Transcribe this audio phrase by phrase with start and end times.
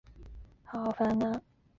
[0.65, 1.43] 川黔石栎